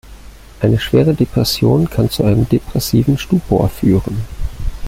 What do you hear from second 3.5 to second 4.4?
führen.